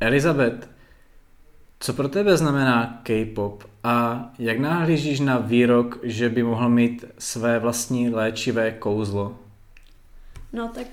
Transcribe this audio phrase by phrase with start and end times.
[0.00, 0.68] Elizabeth,
[1.80, 7.58] co pro tebe znamená K-pop a jak nahlížíš na výrok, že by mohl mít své
[7.58, 9.38] vlastní léčivé kouzlo?
[10.52, 10.86] No tak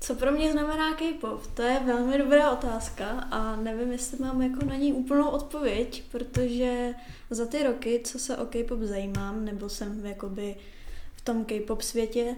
[0.00, 1.46] co pro mě znamená K-pop?
[1.46, 6.94] To je velmi dobrá otázka a nevím, jestli mám jako na ní úplnou odpověď, protože
[7.30, 10.56] za ty roky, co se o K-pop zajímám, nebo jsem jakoby
[11.16, 12.36] v tom K-pop světě,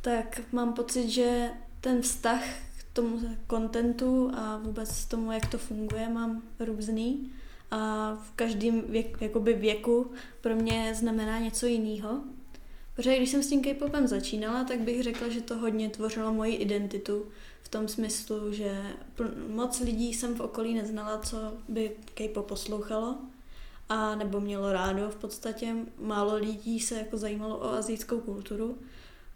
[0.00, 1.48] tak mám pocit, že
[1.80, 2.42] ten vztah
[2.92, 7.32] tomu kontentu a vůbec tomu, jak to funguje, mám různý
[7.70, 9.18] a v každém věk,
[9.56, 10.10] věku
[10.40, 12.20] pro mě znamená něco jiného.
[12.96, 16.54] Protože když jsem s tím K-popem začínala, tak bych řekla, že to hodně tvořilo moji
[16.54, 17.26] identitu
[17.62, 18.82] v tom smyslu, že
[19.48, 21.36] moc lidí jsem v okolí neznala, co
[21.68, 23.18] by K-pop poslouchalo
[23.88, 25.74] a nebo mělo rádo v podstatě.
[25.98, 28.78] Málo lidí se jako zajímalo o azijskou kulturu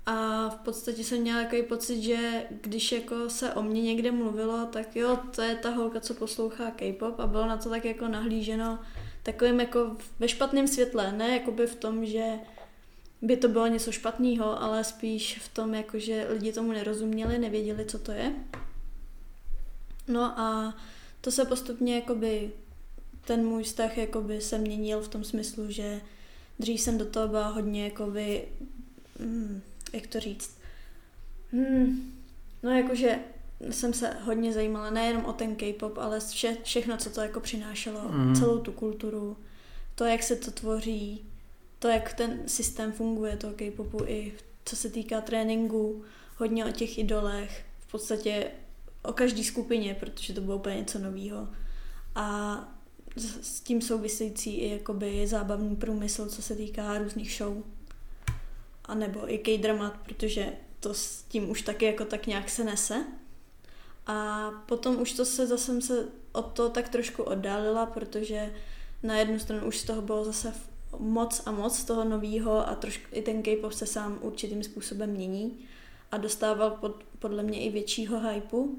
[0.07, 4.67] a v podstatě jsem měla takový pocit, že když jako se o mě někde mluvilo,
[4.67, 8.09] tak jo, to je ta holka, co poslouchá K-pop a bylo na to tak jako
[8.09, 8.79] nahlíženo
[9.23, 12.33] takovým jako ve špatném světle, ne jakoby v tom, že
[13.23, 17.85] by to bylo něco špatného, ale spíš v tom, jako že lidi tomu nerozuměli, nevěděli,
[17.85, 18.33] co to je.
[20.09, 20.77] No a
[21.21, 22.51] to se postupně jakoby
[23.25, 26.01] ten můj vztah jakoby se měnil v tom smyslu, že
[26.59, 28.49] dřív jsem do toho byla hodně jakoby,
[29.21, 30.59] hmm, jak to říct,
[31.53, 32.13] hmm,
[32.63, 33.19] no jakože
[33.71, 38.01] jsem se hodně zajímala nejenom o ten K-pop, ale vše, všechno, co to jako přinášelo,
[38.09, 38.35] mm.
[38.35, 39.37] celou tu kulturu,
[39.95, 41.25] to, jak se to tvoří,
[41.79, 44.33] to, jak ten systém funguje toho K-popu i
[44.65, 46.05] co se týká tréninku,
[46.37, 48.51] hodně o těch idolech, v podstatě
[49.03, 51.49] o každé skupině, protože to bylo úplně něco nového.
[52.15, 52.59] A
[53.43, 57.57] s tím související i jakoby zábavný průmysl, co se týká různých show.
[58.87, 63.05] A nebo i K-dramat, protože to s tím už taky jako tak nějak se nese.
[64.07, 68.55] A potom už to se zase se od toho tak trošku oddálila, protože
[69.03, 70.55] na jednu stranu už z toho bylo zase
[70.99, 75.59] moc a moc toho nového a trošku i ten K-pop se sám určitým způsobem mění
[76.13, 78.79] a dostával pod, podle mě i většího hypeu.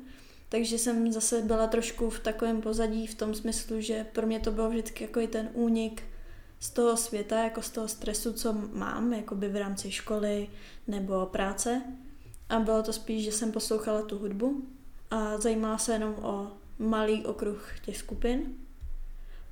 [0.50, 4.52] Takže jsem zase byla trošku v takovém pozadí v tom smyslu, že pro mě to
[4.52, 6.04] bylo vždycky jako i ten únik
[6.60, 10.50] z toho světa, jako z toho stresu, co mám, jako by v rámci školy
[10.88, 11.82] nebo práce.
[12.50, 14.62] A bylo to spíš, že jsem poslouchala tu hudbu
[15.12, 18.42] a zajímala se jenom o malý okruh těch skupin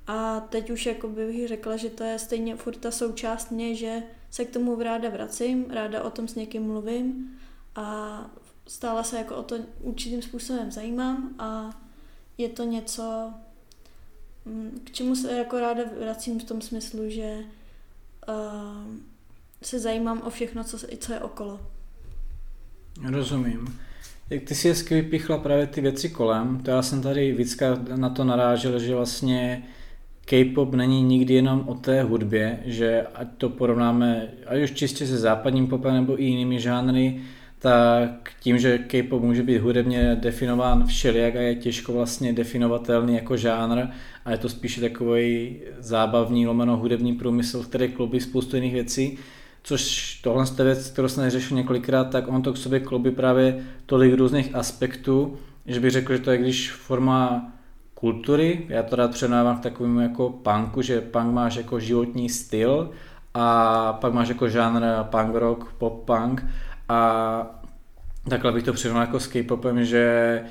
[0.06, 4.02] a teď už jako bych řekla, že to je stejně furt ta součást mě, že
[4.30, 7.38] se k tomu ráda vracím, ráda o tom s někým mluvím
[7.74, 8.20] a
[8.66, 11.80] stále se jako o to určitým způsobem zajímám a
[12.38, 13.34] je to něco,
[14.84, 17.38] k čemu se jako ráda vracím v tom smyslu, že
[18.28, 18.34] uh,
[19.62, 21.60] se zajímám o všechno, co, co je okolo.
[23.04, 23.78] Rozumím.
[24.30, 28.10] Jak ty si hezky vypichla právě ty věci kolem, to já jsem tady víckrát na
[28.10, 29.62] to narážel, že vlastně
[30.24, 35.18] K-pop není nikdy jenom o té hudbě, že ať to porovnáme, ať už čistě se
[35.18, 37.22] západním popem nebo i jinými žánry,
[37.66, 43.36] tak tím, že K-pop může být hudebně definován všelijak a je těžko vlastně definovatelný jako
[43.36, 43.86] žánr
[44.24, 49.18] a je to spíše takový zábavní lomeno hudební průmysl, který klubí spoustu jiných věcí,
[49.62, 53.64] což tohle je věc, kterou jsem neřešil několikrát, tak on to k sobě klubí právě
[53.86, 57.52] tolik různých aspektů, že bych řekl, že to je když forma
[57.94, 58.66] kultury.
[58.68, 62.90] Já to rád přenávám k takovému jako punku, že punk máš jako životní styl
[63.34, 66.44] a pak máš jako žánr punk rock, pop punk
[66.88, 67.60] a
[68.28, 70.42] takhle bych to přirovnal jako s K-popem, že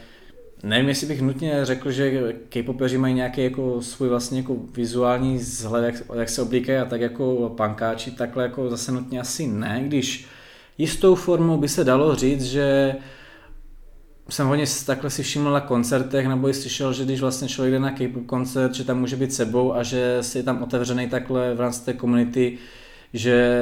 [0.64, 5.86] nevím, jestli bych nutně řekl, že K-popeři mají nějaký jako svůj vlastně jako vizuální vzhled,
[5.86, 10.28] jak, jak se oblíkají a tak jako pankáči, takhle jako zase nutně asi ne, když
[10.78, 12.96] jistou formou by se dalo říct, že
[14.30, 17.80] jsem hodně takhle si všiml na koncertech, nebo i slyšel, že když vlastně člověk jde
[17.80, 21.56] na K-pop koncert, že tam může být sebou a že si je tam otevřený takhle
[21.56, 22.58] v rámci té komunity,
[23.14, 23.60] že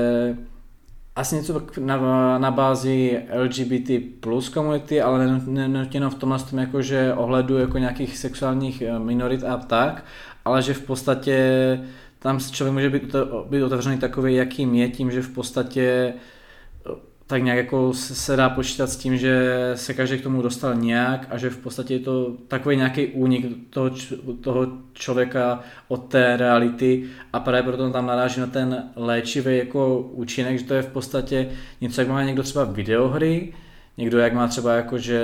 [1.15, 7.13] asi něco na, na bázi LGBT plus komunity, ale nenutně v tomhle tom jako, že
[7.13, 10.05] ohledu jako nějakých sexuálních eh, minorit a tak,
[10.45, 11.79] ale že v podstatě
[12.19, 13.15] tam člověk může být,
[13.49, 16.13] být otevřený takový, jakým je, tím, že v podstatě
[17.27, 21.27] tak nějak jako se dá počítat s tím, že se každý k tomu dostal nějak
[21.29, 23.89] a že v podstatě je to takový nějaký únik toho,
[24.41, 27.03] toho člověka od té reality
[27.33, 31.49] a právě proto tam naráží na ten léčivý jako účinek, že to je v podstatě
[31.81, 33.53] něco, jak má někdo třeba videohry,
[33.97, 35.21] někdo jak má třeba jako, že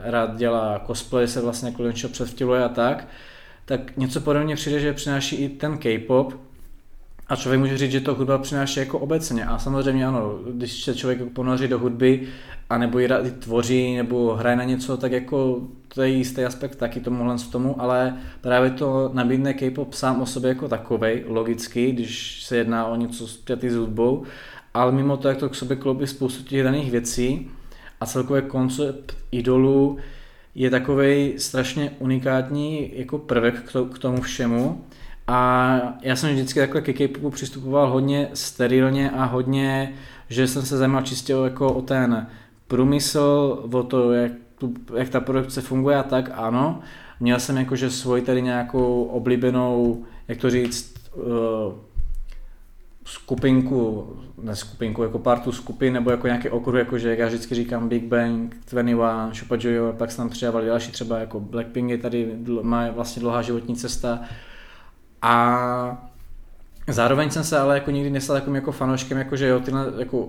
[0.00, 3.08] rád dělá cosplay, se vlastně jako něčeho a tak,
[3.64, 6.34] tak něco podobně přijde, že přináší i ten K-pop,
[7.28, 9.44] a člověk může říct, že to hudba přináší jako obecně.
[9.44, 12.28] A samozřejmě ano, když se člověk ponoří do hudby,
[12.70, 17.00] a nebo ji tvoří, nebo hraje na něco, tak jako to je jistý aspekt taky
[17.00, 22.42] tomuhle z tomu, ale právě to nabídne K-pop sám o sobě jako takovej, logicky, když
[22.44, 24.24] se jedná o něco spjatý s hudbou,
[24.74, 27.50] ale mimo to, jak to k sobě kloubí spoustu těch daných věcí
[28.00, 29.98] a celkově koncept idolů
[30.54, 33.54] je takový strašně unikátní jako prvek
[33.94, 34.84] k tomu všemu
[35.26, 39.94] a já jsem vždycky takhle ke K-popu přistupoval hodně sterilně a hodně,
[40.28, 42.26] že jsem se zajímal čistě jako o ten
[42.68, 46.80] průmysl, o to, jak, tu, jak ta produkce funguje a tak, ano.
[47.20, 51.24] Měl jsem jakože svoji tady nějakou oblíbenou, jak to říct, uh,
[53.04, 54.08] skupinku,
[54.42, 58.04] ne skupinku, jako partu skupin, nebo jako nějaký okruh, jakože jak já vždycky říkám Big
[58.04, 62.32] Bang, 21, Shupa Joyo, pak se tam přidávali další, třeba jako Blackpink je tady,
[62.62, 64.20] má vlastně dlouhá životní cesta,
[65.24, 66.10] a
[66.88, 70.28] zároveň jsem se ale jako nikdy nestal takovým jako fanouškem, jako že jo, tyhle, jako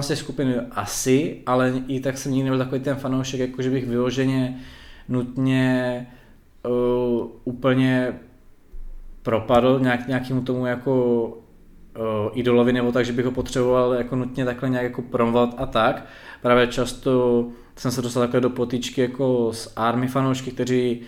[0.00, 3.70] z té skupiny asi, ale i tak jsem nikdy nebyl takový ten fanoušek, jako že
[3.70, 4.60] bych vyloženě
[5.08, 6.06] nutně
[6.66, 8.20] uh, úplně
[9.22, 14.44] propadl nějak, nějakému tomu jako uh, idolovi, nebo tak, že bych ho potřeboval jako nutně
[14.44, 16.06] takhle nějak jako promovat a tak.
[16.42, 17.46] Právě často
[17.76, 21.02] jsem se dostal takhle do potýčky jako s army fanoušky, kteří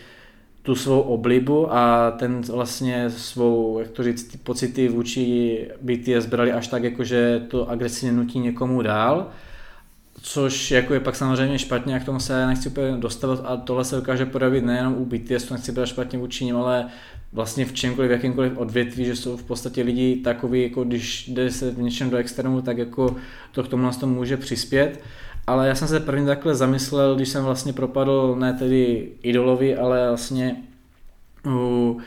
[0.68, 6.52] tu svou oblibu a ten vlastně svou, jak to říct, ty pocity vůči BTS brali
[6.52, 9.26] až tak, jako že to agresivně nutí někomu dál,
[10.22, 13.96] což jako je pak samozřejmě špatně, jak tomu se nechci úplně dostavit a tohle se
[13.96, 16.86] dokáže projevit nejenom u BTS, to nechci brát špatně vůči ním, ale
[17.32, 21.50] vlastně v čemkoliv, v jakýmkoliv odvětví, že jsou v podstatě lidi takový, jako když jde
[21.50, 23.16] se v něčem do extrému, tak jako
[23.52, 25.00] to k tomu nás to může přispět
[25.48, 30.08] ale já jsem se první takhle zamyslel, když jsem vlastně propadl ne tedy idolovi, ale
[30.08, 30.56] vlastně
[31.46, 31.98] u,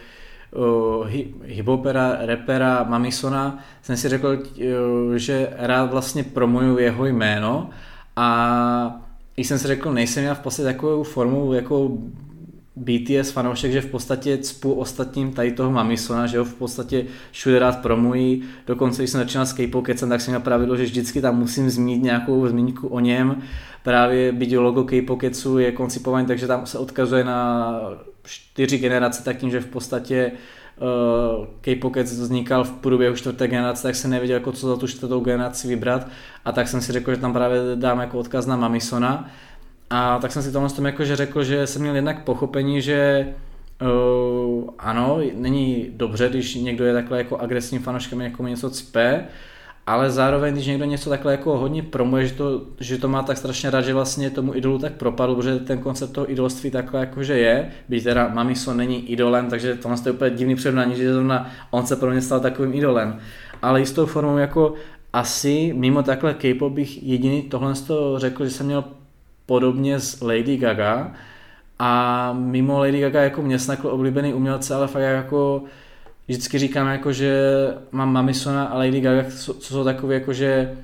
[0.56, 1.04] u
[1.44, 4.44] hipopera, repera Mamisona, jsem si řekl,
[5.16, 7.70] že rád vlastně promuju jeho jméno
[8.16, 9.02] a
[9.36, 11.92] když jsem si řekl, nejsem já v podstatě takovou formou jako
[12.76, 17.60] BTS fanoušek, že v podstatě cpu ostatním tady toho Mamisona, že ho v podstatě všude
[17.60, 18.44] rád promují.
[18.68, 22.04] Dokonce, když jsem začínal s K-pop tak jsem měl pravidlo, že vždycky tam musím zmínit
[22.04, 23.42] nějakou zmínku o něm.
[23.84, 25.22] Právě byť logo K-pop
[25.58, 27.72] je koncipovaný, takže tam se odkazuje na
[28.24, 30.32] čtyři generace, tak tím, že v podstatě
[30.82, 35.20] uh, K-pop vznikal v průběhu čtvrté generace, tak jsem nevěděl, jako co za tu čtvrtou
[35.20, 36.08] generaci vybrat.
[36.46, 39.30] A tak jsem si řekl, že tam právě dám jako odkaz na Mamisona
[39.94, 43.28] a tak jsem si tomu tom jakože řekl, že jsem měl jednak pochopení, že
[43.82, 49.26] uh, ano, není dobře, když někdo je takhle jako agresivním fanouškem někomu něco cpe,
[49.88, 53.38] ale zároveň, když někdo něco takhle jako hodně promuje, že to, že to má tak
[53.38, 57.38] strašně rád, že vlastně tomu idolu tak propadl, protože ten koncept toho idolství takhle jakože
[57.38, 61.86] je, byť teda Mamiso není idolem, takže to je úplně divný přirovnání, že zrovna on
[61.86, 63.20] se pro mě stal takovým idolem.
[63.62, 64.74] Ale jistou formou jako
[65.14, 67.74] asi mimo takhle K-pop bych jediný tohle
[68.18, 68.84] řekl, že jsem měl
[69.46, 71.12] podobně s Lady Gaga.
[71.80, 75.64] A mimo Lady Gaga jako mě snakl oblíbený umělce, ale fakt jako
[76.28, 77.44] vždycky říkám jako, že
[77.92, 80.78] mám Mamisona a Lady Gaga, co, co jsou takové jako, že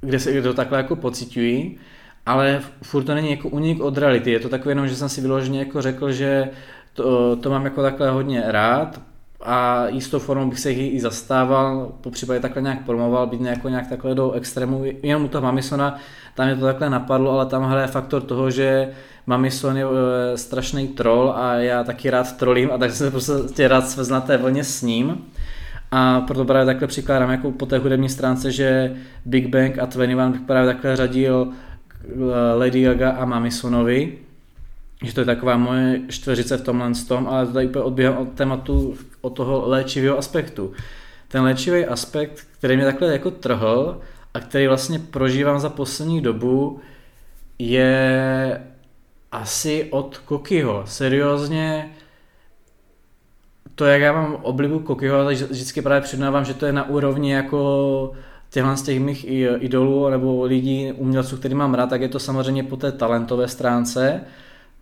[0.00, 1.78] kde se to takhle jako pocitují,
[2.26, 5.20] ale furt to není jako unik od reality, je to takové jenom, že jsem si
[5.20, 6.48] vyloženě jako řekl, že
[6.92, 9.00] to, to mám jako takhle hodně rád
[9.46, 13.64] a jistou formou bych se jich i zastával, po případě takhle nějak promoval, být nějak,
[13.64, 15.98] nějak takhle do extrému, jenom u toho Mamisona
[16.36, 18.88] tam je to takhle napadlo, ale tam hraje faktor toho, že
[19.26, 23.68] Mamison je e, strašný troll a já taky rád trolím a tak jsem se prostě
[23.68, 25.24] rád svezl na té vlně s ním.
[25.90, 30.30] A proto právě takhle přikládám jako po té hudební stránce, že Big Bang a 21
[30.30, 34.18] bych právě takhle řadil e, Lady Gaga a Mamisonovi,
[35.04, 38.94] že to je taková moje čtveřice v tomhle tom, ale tady úplně odbíhám od tématu,
[39.20, 40.72] od toho léčivého aspektu.
[41.28, 44.00] Ten léčivý aspekt, který mě takhle jako trhl,
[44.34, 46.80] a který vlastně prožívám za poslední dobu,
[47.58, 48.62] je
[49.32, 50.82] asi od Kokiho.
[50.86, 51.90] Seriózně
[53.74, 57.32] to, jak já mám oblibu Kokiho, tak vždycky právě přiznávám, že to je na úrovni
[57.32, 58.12] jako
[58.50, 59.26] těchhle z těch mých
[59.58, 64.20] idolů nebo lidí, umělců, který mám rád, tak je to samozřejmě po té talentové stránce,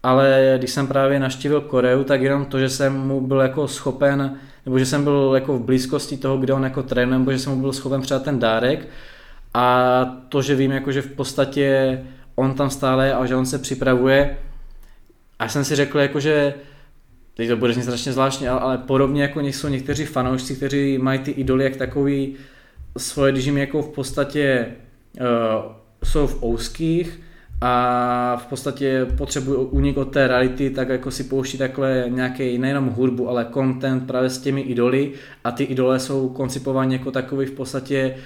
[0.04, 4.38] ale když jsem právě naštívil Koreu, tak jenom to, že jsem mu byl jako schopen,
[4.66, 7.52] nebo že jsem byl jako v blízkosti toho, kde on jako trénuje, nebo že jsem
[7.52, 8.88] mu byl schopen předat ten dárek,
[9.54, 12.00] a to, že vím, jako, že v podstatě
[12.34, 14.38] on tam stále a že on se připravuje.
[15.38, 16.54] A jsem si řekl, jako, že
[17.34, 21.18] teď to bude znít strašně zvláštně, ale, ale podobně jako jsou někteří fanoušci, kteří mají
[21.18, 22.34] ty idoly jak takový
[22.98, 24.66] svoje, když jim jako v podstatě
[25.20, 25.72] uh,
[26.04, 27.20] jsou v ouských,
[27.60, 32.88] a v podstatě potřebují unik od té reality, tak jako si pouští takhle nějaký nejenom
[32.88, 35.12] hudbu, ale content právě s těmi idoly.
[35.44, 38.16] A ty idole jsou koncipovány jako takový v podstatě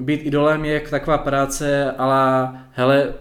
[0.00, 3.14] být idolem je taková práce, ale hele,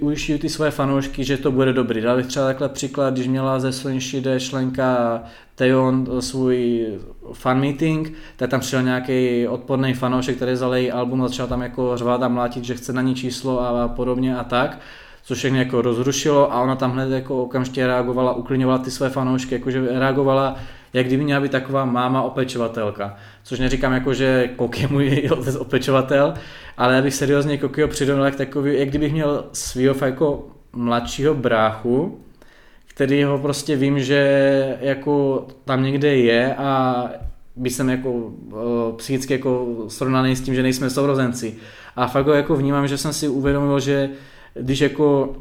[0.00, 2.00] ujišťují ty svoje fanoušky, že to bude dobrý.
[2.00, 5.22] Dal bych třeba takhle příklad, když měla ze Slnšide členka
[5.54, 6.86] Teon svůj
[7.32, 11.96] fan meeting, tak tam přišel nějaký odporný fanoušek, který vzal její album, začal tam jako
[11.96, 14.78] řvát a mlátit, že chce na ní číslo a podobně a tak
[15.22, 19.54] což všechny jako rozrušilo a ona tam hned jako okamžitě reagovala, uklidňovala ty své fanoušky,
[19.54, 20.56] jakože reagovala
[20.92, 23.16] jak kdyby měla být taková máma opečovatelka.
[23.42, 26.34] Což neříkám jako, že Kok je můj otec opečovatel,
[26.76, 32.20] ale já bych seriózně Kokio přirovnal jak takový, jak kdybych měl svýho jako mladšího bráchu,
[32.86, 37.04] který ho prostě vím, že jako tam někde je a
[37.56, 41.54] by jsem jako uh, psychicky jako srovnaný s tím, že nejsme sourozenci.
[41.96, 44.10] A fakt jako vnímám, že jsem si uvědomil, že
[44.54, 45.36] když jako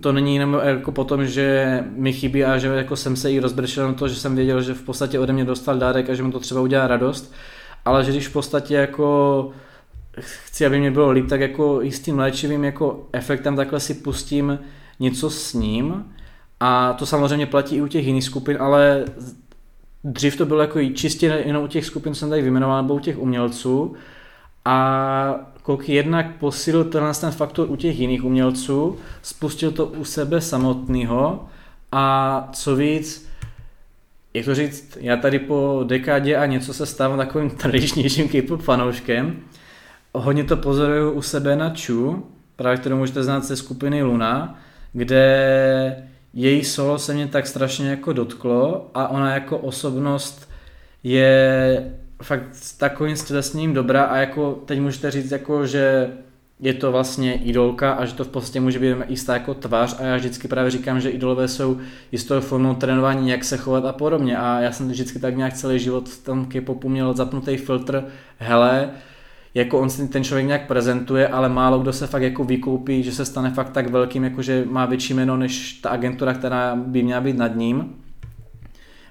[0.00, 3.88] to není jenom jako potom, že mi chybí a že jako jsem se jí rozbršel
[3.88, 6.32] na to, že jsem věděl, že v podstatě ode mě dostal dárek a že mu
[6.32, 7.34] to třeba udělá radost,
[7.84, 9.50] ale že když v podstatě jako
[10.20, 13.94] chci, aby mě bylo líp, tak jako i s tím léčivým jako efektem takhle si
[13.94, 14.58] pustím
[15.00, 16.04] něco s ním.
[16.60, 19.04] A to samozřejmě platí i u těch jiných skupin, ale
[20.04, 22.98] dřív to bylo jako čistě jenom u těch skupin, co jsem tady vyjmenoval, nebo u
[22.98, 23.94] těch umělců.
[24.64, 30.40] A Kok jednak posílil tenhle ten faktor u těch jiných umělců, spustil to u sebe
[30.40, 31.48] samotného
[31.92, 33.28] a co víc,
[34.34, 39.36] jak to říct, já tady po dekádě a něco se stávám takovým tradičnějším K-pop fanouškem.
[40.14, 42.26] Hodně to pozoruju u sebe na Chu,
[42.56, 44.58] právě kterou můžete znát ze skupiny Luna,
[44.92, 50.50] kde její solo se mě tak strašně jako dotklo a ona jako osobnost
[51.02, 56.10] je fakt s takovým stělesněním dobrá a jako teď můžete říct jako, že
[56.60, 60.02] je to vlastně idolka a že to v podstatě může být jistá jako tvář a
[60.02, 61.78] já vždycky právě říkám, že idolové jsou
[62.12, 65.78] jistou formou trénování, jak se chovat a podobně a já jsem vždycky tak nějak celý
[65.78, 68.04] život v tom K-popu měl zapnutý filtr,
[68.38, 68.90] hele,
[69.54, 73.12] jako on si ten člověk nějak prezentuje, ale málo kdo se fakt jako vykoupí, že
[73.12, 77.02] se stane fakt tak velkým, jako že má větší jméno než ta agentura, která by
[77.02, 77.94] měla být nad ním.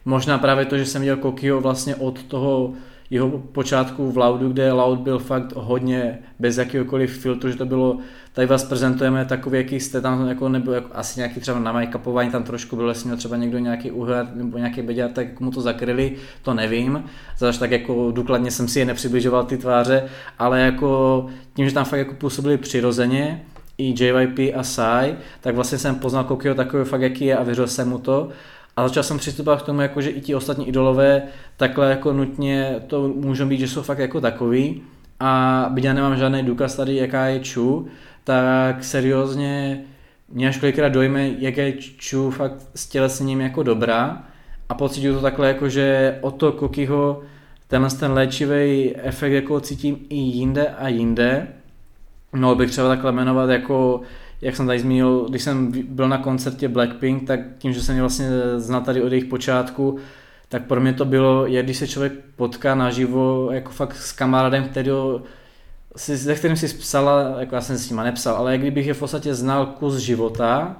[0.05, 2.73] Možná právě to, že jsem viděl Kokio vlastně od toho
[3.11, 7.97] jeho počátku v Laudu, kde Loud byl fakt hodně bez jakéhokoliv filtru, že to bylo,
[8.33, 12.31] tady vás prezentujeme takový, jaký jste tam, jako nebyl jako, asi nějaký třeba na make-upování,
[12.31, 15.61] tam trošku byl, jestli měl třeba někdo nějaký úhel nebo nějaký beďar, tak mu to
[15.61, 17.03] zakryli, to nevím.
[17.37, 20.03] Zase tak jako důkladně jsem si je nepřibližoval ty tváře,
[20.39, 23.45] ale jako tím, že tam fakt jako působili přirozeně,
[23.77, 27.67] i JYP a Sai, tak vlastně jsem poznal Kokio takový fakt, jaký je a věřil
[27.67, 28.29] jsem mu to.
[28.81, 31.23] A začal jsem přistupovat k tomu, jako, že i ti ostatní idolové
[31.57, 34.81] takhle jako nutně to můžou být, že jsou fakt jako takový.
[35.19, 37.87] A byť já nemám žádný důkaz tady, jaká je Chu,
[38.23, 39.81] tak seriózně
[40.29, 41.73] mě až kolikrát dojme, jak je
[42.09, 44.23] Chu fakt s tělesněním jako dobrá
[44.69, 47.21] a pocituju to takhle jako, že o to Kokiho
[47.67, 51.47] tenhle ten léčivý efekt jako cítím i jinde a jinde.
[52.33, 54.01] No bych třeba takhle jmenovat jako
[54.41, 58.01] jak jsem tady zmínil, když jsem byl na koncertě Blackpink, tak tím, že jsem je
[58.01, 59.97] vlastně znal tady od jejich počátku,
[60.49, 64.63] tak pro mě to bylo, je, když se člověk potká naživo jako fakt s kamarádem,
[64.63, 64.91] který
[65.95, 68.93] si, se kterým si psala, jako já jsem s nima nepsal, ale jak kdybych je
[68.93, 70.77] v podstatě znal kus života,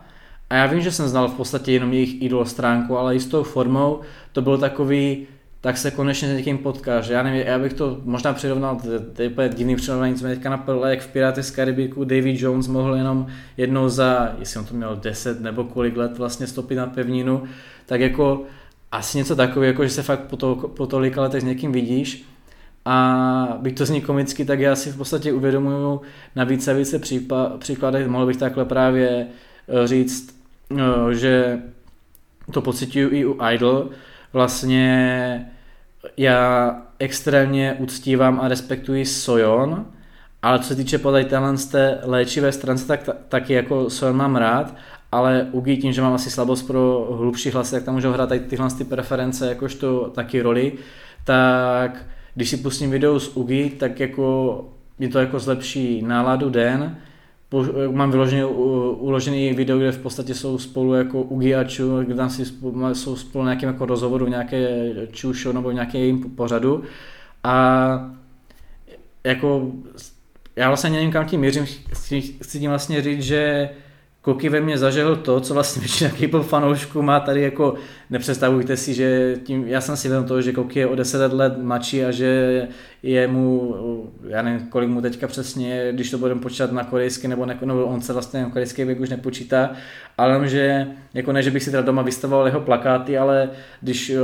[0.49, 3.25] a já vím, že jsem znal v podstatě jenom jejich idol stránku, ale i s
[3.25, 3.99] tou formou
[4.31, 5.27] to bylo takový,
[5.61, 7.07] tak se konečně s někým potkáš.
[7.07, 8.81] Já nevím, já bych to možná přirovnal,
[9.13, 12.41] to je úplně divný přirovnání, co mě teďka napadlo, jak v Piráty z Karibiku David
[12.41, 13.27] Jones mohl jenom
[13.57, 17.43] jednou za, jestli on to měl 10 nebo kolik let vlastně stopit na pevninu,
[17.85, 18.43] tak jako
[18.91, 22.25] asi něco takového, jako že se fakt po, to, po tolika letech s někým vidíš
[22.85, 26.01] a bych to zní komicky, tak já si v podstatě uvědomuju
[26.35, 26.99] na více a více
[27.57, 29.27] příkladech, mohl bych takhle právě
[29.67, 30.35] eh, říct,
[30.77, 31.59] eh, že
[32.51, 33.89] to pocituju i u Idol,
[34.33, 35.51] vlastně
[36.17, 39.85] já extrémně uctívám a respektuji Sojon,
[40.41, 44.35] ale co se týče podle téhle z té léčivé stránce, tak taky jako Sojon mám
[44.35, 44.75] rád,
[45.11, 48.69] ale Ugi tím, že mám asi slabost pro hlubší hlasy, tak tam můžou hrát tyhle
[48.77, 50.73] ty preference jakožto taky roli,
[51.23, 54.65] tak když si pustím video z Ugi, tak jako
[54.99, 56.97] mi to jako zlepší náladu den,
[57.91, 62.29] mám vyloženě uložený video, kde v podstatě jsou spolu jako Ugi a Chu, kde tam
[62.29, 66.83] si spolu, jsou spolu nějakým jako rozhovoru v nějaké Chu show nebo v nějakém pořadu.
[67.43, 68.15] A
[69.23, 69.71] jako
[70.55, 73.69] já vlastně nevím, kam tím mířím, chci, chci tím vlastně říct, že
[74.21, 77.73] Koky ve mně zažil to, co vlastně většina K-pop fanoušků má tady jako,
[78.09, 81.57] nepředstavujte si, že tím, já jsem si vědom toho, že Koky je o 10 let
[81.57, 82.67] mladší a že
[83.03, 83.75] je mu,
[84.27, 87.85] já nevím, kolik mu teďka přesně, když to budeme počítat na korejsky, nebo, ne, nebo
[87.85, 89.71] on se vlastně na korejský věk už nepočítá,
[90.17, 93.49] ale že, jako ne, že bych si teda doma vystavoval jeho plakáty, ale
[93.81, 94.17] když uh,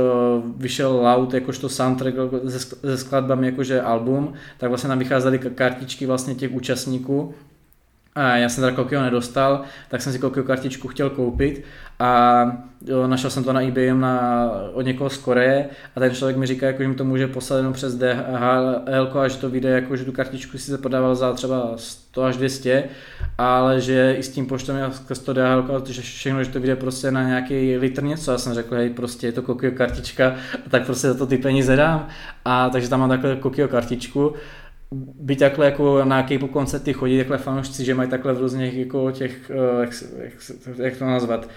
[0.56, 2.14] vyšel Loud jakožto soundtrack
[2.48, 7.34] se, se skladbami jakože album, tak vlastně nám vycházely kartičky vlastně těch účastníků
[8.18, 11.64] já jsem teda Kokio nedostal, tak jsem si Kokio kartičku chtěl koupit
[12.00, 12.44] a
[12.86, 16.46] jo, našel jsem to na eBay na, od někoho z Koreje a ten člověk mi
[16.46, 19.96] říká, jako, že mi to může poslat jenom přes DHL a že to vyjde, jako,
[19.96, 22.84] že tu kartičku si se podával za třeba 100 až 200,
[23.38, 26.76] ale že i s tím poštem já skrz to DHL, že všechno, že to vyjde
[26.76, 28.32] prostě na nějaký litr něco.
[28.32, 30.34] Já jsem řekl, hej, prostě je to Kokio kartička,
[30.70, 32.08] tak prostě za to ty peníze dám.
[32.44, 34.34] A takže tam mám takhle Kokio kartičku
[34.94, 39.10] být takhle jako na k koncerty chodí takhle fanoušci, že mají takhle v různých jako
[39.10, 39.90] těch, eh, jak,
[40.22, 40.32] jak,
[40.76, 41.48] jak to nazvat,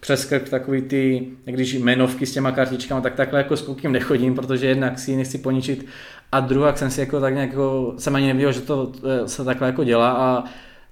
[0.00, 4.34] přes krk takový ty, když jmenovky s těma kartičkami, tak takhle jako s kukým nechodím,
[4.34, 5.86] protože jednak si nechci poničit
[6.32, 9.44] a druhá jsem si jako tak nějak jako, jsem ani nevěděl, že to eh, se
[9.44, 10.44] takhle jako dělá a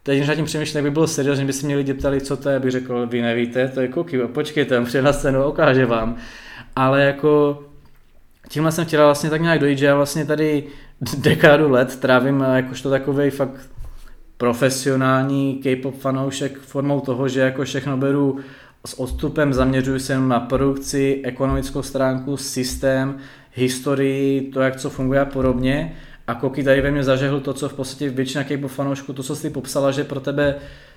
[0.03, 2.49] teď když nad tím přemýšlím, by bylo seriózně, by se mě lidi ptali, co to
[2.49, 6.17] je, bych řekl, vy nevíte, to je kuky, počkejte, přijde na scénu, ukáže vám.
[6.77, 7.63] Ale jako
[8.49, 10.65] tímhle jsem chtěla vlastně tak nějak dojít, že já vlastně tady
[11.19, 13.71] dekádu let trávím jakožto takový fakt
[14.37, 18.39] profesionální K-pop fanoušek formou toho, že jako všechno beru
[18.87, 23.19] s odstupem, zaměřuji se na produkci, ekonomickou stránku, systém,
[23.55, 25.97] historii, to, jak co funguje a podobně.
[26.27, 29.37] A Koky tady ve mně zažehl to, co v podstatě většina K-pop fanoušků, to, co
[29.37, 30.55] jsi popsala, že pro tebe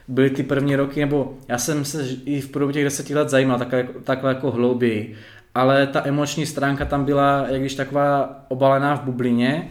[0.08, 3.58] byly ty první roky, nebo já jsem se i v průběhu těch deseti let zajímal
[3.58, 5.16] takhle, takhle jako hlouběji,
[5.56, 9.70] ale ta emoční stránka tam byla, jak když taková obalená v bublině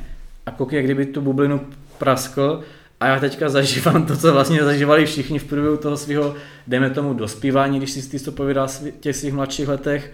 [0.50, 1.60] a Koky, jak kdyby tu bublinu
[1.98, 2.60] praskl.
[3.00, 6.34] A já teďka zažívám to, co vlastně zažívali všichni v průběhu toho svého,
[6.66, 10.12] dejme tomu, dospívání, když si ty to povídal v těch svých mladších letech.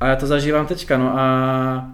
[0.00, 1.90] A já to zažívám teďka, no a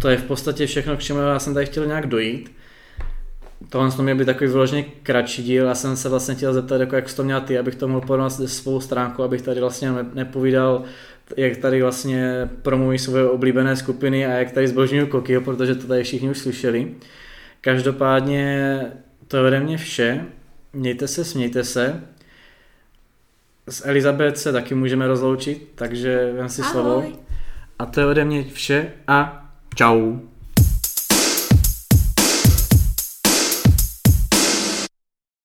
[0.00, 2.52] to je v podstatě všechno, k čemu já jsem tady chtěl nějak dojít.
[3.68, 6.96] Tohle to měl být takový vyloženě kratší díl, já jsem se vlastně chtěl zeptat, jako
[6.96, 9.92] jak jsi to měl ty, abych to mohl porovnat se svou stránku, abych tady vlastně
[10.14, 10.82] nepovídal
[11.36, 16.04] jak tady vlastně promují svoje oblíbené skupiny a jak tady zbožňují Kokio, protože to tady
[16.04, 16.94] všichni už slyšeli.
[17.60, 18.80] Každopádně
[19.28, 20.24] to je ode mě vše.
[20.72, 22.02] Mějte se, smějte se.
[23.68, 26.72] S Elizabeth se taky můžeme rozloučit, takže vem si Ahoj.
[26.72, 27.12] slovo.
[27.78, 30.18] A to je ode mě vše a čau.